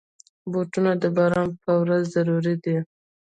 بوټونه 0.51 0.91
د 1.01 1.03
باران 1.15 1.49
پر 1.61 1.73
ورځ 1.81 2.03
ضروري 2.15 2.55
دي. 2.63 2.77